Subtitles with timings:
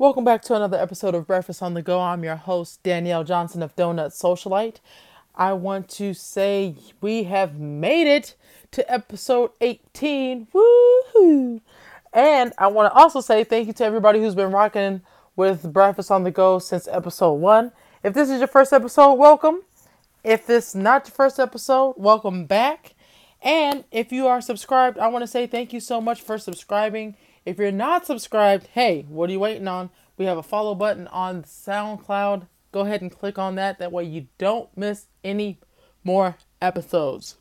[0.00, 1.98] Welcome back to another episode of Breakfast on the Go.
[1.98, 4.76] I'm your host, Danielle Johnson of Donut Socialite.
[5.34, 8.36] I want to say we have made it
[8.70, 10.46] to episode 18.
[10.54, 11.60] Woohoo!
[12.12, 15.00] And I want to also say thank you to everybody who's been rocking
[15.34, 17.72] with Breakfast on the Go since episode one.
[18.04, 19.62] If this is your first episode, welcome.
[20.22, 22.94] If this is not your first episode, welcome back.
[23.42, 27.16] And if you are subscribed, I want to say thank you so much for subscribing
[27.48, 29.88] if you're not subscribed, hey, what are you waiting on?
[30.18, 32.46] We have a follow button on SoundCloud.
[32.72, 33.78] Go ahead and click on that.
[33.78, 35.58] That way you don't miss any
[36.04, 37.36] more episodes.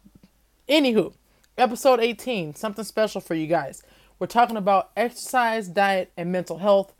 [0.69, 1.13] Anywho,
[1.57, 3.83] episode 18, something special for you guys.
[4.17, 6.93] We're talking about exercise, diet, and mental health.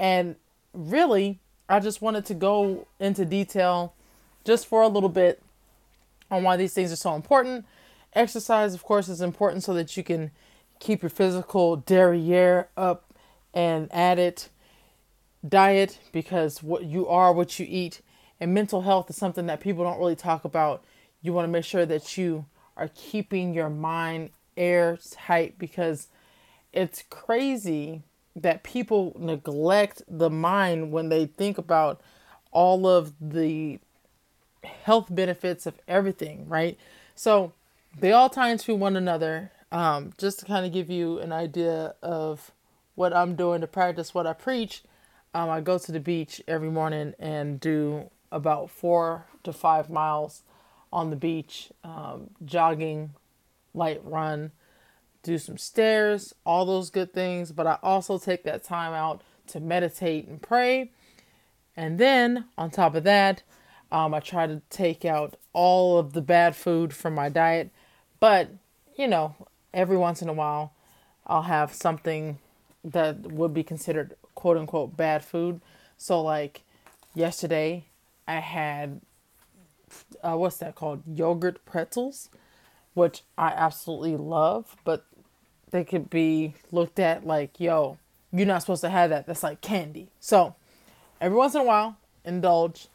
[0.00, 0.34] And
[0.72, 3.94] really, I just wanted to go into detail
[4.44, 5.40] just for a little bit
[6.28, 7.66] on why these things are so important.
[8.14, 10.32] Exercise, of course, is important so that you can
[10.78, 13.12] keep your physical derriere up
[13.54, 14.48] and at it.
[15.46, 18.00] Diet, because what you are what you eat.
[18.40, 20.84] And mental health is something that people don't really talk about.
[21.22, 26.08] You want to make sure that you are keeping your mind airtight because
[26.72, 28.02] it's crazy
[28.36, 32.00] that people neglect the mind when they think about
[32.52, 33.78] all of the
[34.84, 36.78] health benefits of everything, right?
[37.14, 37.52] So
[37.98, 41.94] they all tie into one another um, just to kind of give you an idea
[42.02, 42.52] of
[42.94, 44.82] what I'm doing to practice what I preach,
[45.34, 50.42] um, I go to the beach every morning and do about four to five miles
[50.92, 53.14] on the beach, um, jogging,
[53.74, 54.52] light run,
[55.22, 57.52] do some stairs, all those good things.
[57.52, 60.90] But I also take that time out to meditate and pray.
[61.76, 63.42] And then on top of that,
[63.92, 67.70] um, I try to take out all of the bad food from my diet.
[68.20, 68.50] But,
[68.96, 69.34] you know,
[69.78, 70.72] every once in a while,
[71.24, 72.38] I'll have something
[72.82, 75.60] that would be considered quote unquote bad food.
[75.96, 76.62] So, like
[77.14, 77.84] yesterday,
[78.26, 79.00] I had
[80.22, 81.02] uh, what's that called?
[81.06, 82.28] Yogurt pretzels,
[82.94, 85.06] which I absolutely love, but
[85.70, 87.98] they could be looked at like, yo,
[88.32, 89.26] you're not supposed to have that.
[89.26, 90.08] That's like candy.
[90.18, 90.56] So,
[91.20, 92.88] every once in a while, indulge,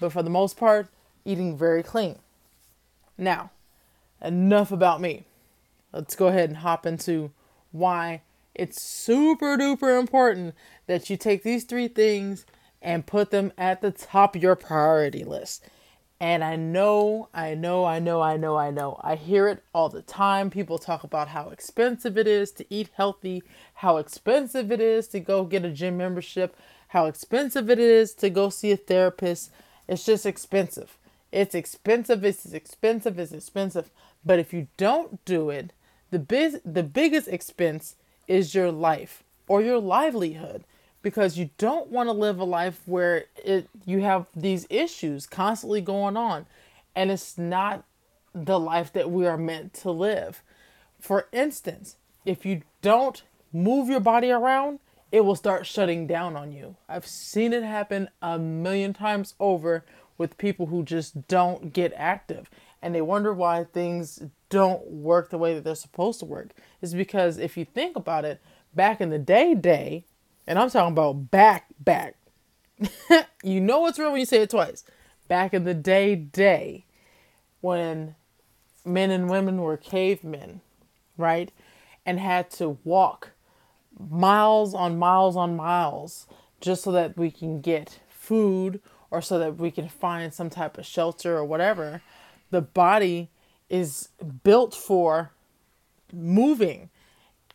[0.00, 0.88] but for the most part,
[1.26, 2.18] eating very clean.
[3.18, 3.50] Now,
[4.22, 5.26] enough about me
[5.92, 7.32] let's go ahead and hop into
[7.72, 8.22] why
[8.54, 10.54] it's super duper important
[10.86, 12.44] that you take these three things
[12.82, 15.64] and put them at the top of your priority list.
[16.22, 19.00] And I know, I know, I know, I know, I know.
[19.02, 20.50] I hear it all the time.
[20.50, 23.42] People talk about how expensive it is to eat healthy,
[23.74, 26.54] how expensive it is to go get a gym membership,
[26.88, 29.50] how expensive it is to go see a therapist.
[29.88, 30.98] It's just expensive.
[31.32, 33.90] It's expensive, it's expensive, it's expensive.
[34.22, 35.72] But if you don't do it,
[36.10, 40.64] the big the biggest expense is your life or your livelihood
[41.02, 45.80] because you don't want to live a life where it you have these issues constantly
[45.80, 46.46] going on
[46.94, 47.84] and it's not
[48.34, 50.42] the life that we are meant to live.
[51.00, 53.22] For instance, if you don't
[53.52, 54.78] move your body around,
[55.10, 56.76] it will start shutting down on you.
[56.88, 59.84] I've seen it happen a million times over
[60.18, 62.48] with people who just don't get active
[62.82, 66.50] and they wonder why things don't work the way that they're supposed to work.
[66.80, 68.40] Is because if you think about it
[68.74, 70.04] back in the day day
[70.46, 72.14] and i'm talking about back back
[73.42, 74.84] you know what's real when you say it twice.
[75.28, 76.84] Back in the day day
[77.60, 78.14] when
[78.84, 80.60] men and women were cavemen
[81.16, 81.52] right
[82.06, 83.32] and had to walk
[83.98, 86.26] miles on miles on miles
[86.60, 88.80] just so that we can get food
[89.10, 92.00] or so that we can find some type of shelter or whatever
[92.50, 93.30] the body
[93.68, 94.08] is
[94.42, 95.30] built for
[96.12, 96.90] moving.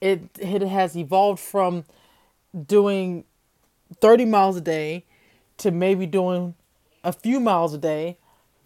[0.02, 1.86] It it has evolved from
[2.68, 3.26] doing
[4.02, 5.06] 30 miles a day
[5.58, 6.56] to maybe doing
[7.04, 8.18] a few miles a day,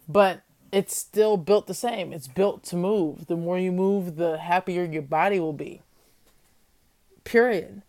[0.08, 0.42] but
[0.72, 2.12] it's still built the same.
[2.12, 3.26] It's built to move.
[3.26, 5.82] The more you move, the happier your body will be.
[7.24, 7.82] Period.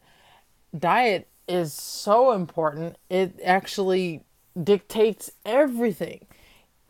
[0.77, 2.95] Diet is so important.
[3.09, 4.23] It actually
[4.61, 6.25] dictates everything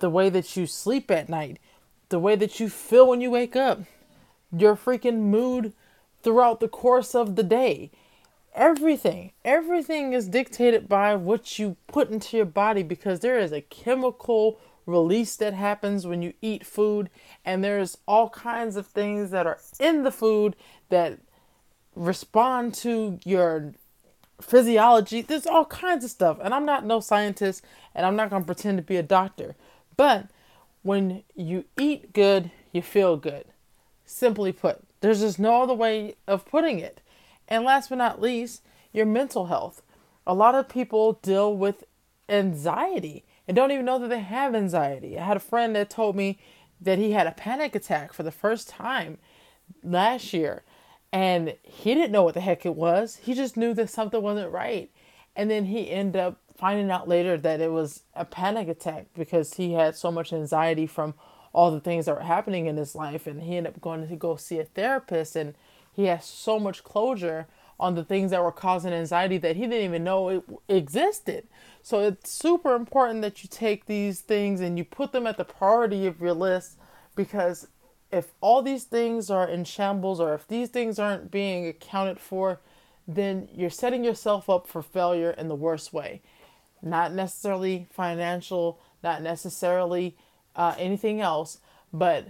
[0.02, 1.58] the way that you sleep at night,
[2.10, 3.80] the way that you feel when you wake up,
[4.56, 5.74] your freaking mood
[6.22, 7.90] throughout the course of the day.
[8.54, 13.62] Everything, everything is dictated by what you put into your body because there is a
[13.62, 17.10] chemical release that happens when you eat food,
[17.46, 20.56] and there's all kinds of things that are in the food
[20.90, 21.20] that
[21.96, 23.74] respond to your
[24.42, 25.22] physiology.
[25.22, 27.64] There's all kinds of stuff, and I'm not no scientist,
[27.96, 29.56] and I'm not gonna pretend to be a doctor.
[30.02, 30.30] But
[30.82, 33.46] when you eat good, you feel good.
[34.04, 37.02] Simply put, there's just no other way of putting it.
[37.48, 39.84] And last but not least, your mental health.
[40.26, 41.84] a lot of people deal with
[42.28, 45.20] anxiety and don't even know that they have anxiety.
[45.20, 46.40] I had a friend that told me
[46.82, 49.20] that he had a panic attack for the first time
[49.84, 50.64] last year
[51.14, 53.18] and he didn't know what the heck it was.
[53.18, 54.90] He just knew that something wasn't right.
[55.36, 59.56] And then he ended up finding out later that it was a panic attack because
[59.56, 61.14] he had so much anxiety from
[61.54, 64.16] all the things that were happening in his life and he ended up going to
[64.16, 65.54] go see a therapist and
[65.94, 67.48] he has so much closure
[67.80, 71.48] on the things that were causing anxiety that he didn't even know it existed.
[71.82, 75.44] So it's super important that you take these things and you put them at the
[75.44, 76.78] priority of your list
[77.16, 77.68] because
[78.12, 82.60] if all these things are in shambles or if these things aren't being accounted for,
[83.08, 86.22] then you're setting yourself up for failure in the worst way.
[86.82, 90.18] Not necessarily financial, not necessarily
[90.56, 91.60] uh, anything else,
[91.94, 92.28] but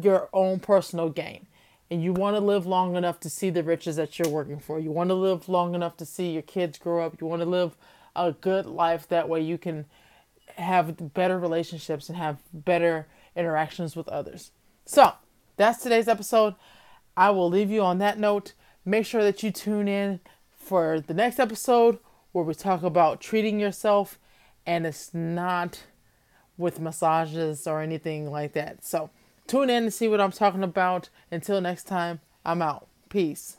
[0.00, 1.46] your own personal gain.
[1.90, 4.78] And you want to live long enough to see the riches that you're working for.
[4.78, 7.20] You want to live long enough to see your kids grow up.
[7.20, 7.76] You want to live
[8.16, 9.84] a good life that way you can
[10.56, 13.06] have better relationships and have better
[13.36, 14.50] interactions with others.
[14.84, 15.12] So,
[15.56, 16.54] that's today's episode.
[17.16, 18.54] I will leave you on that note.
[18.84, 20.20] Make sure that you tune in
[20.54, 21.98] for the next episode
[22.32, 24.18] where we talk about treating yourself
[24.66, 25.84] and it's not
[26.56, 28.84] with massages or anything like that.
[28.84, 29.10] So,
[29.46, 31.08] tune in to see what I'm talking about.
[31.30, 32.86] Until next time, I'm out.
[33.08, 33.56] Peace.